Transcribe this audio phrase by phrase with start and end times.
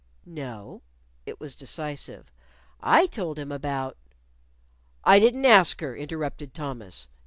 [0.25, 0.81] "No."
[1.27, 2.31] It was decisive,
[2.79, 3.97] "I told him about"
[5.03, 7.07] "I didn't ask her," interrupted Thomas.